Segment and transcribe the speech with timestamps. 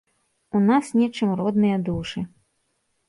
[0.59, 2.19] У нас нечым родныя душы.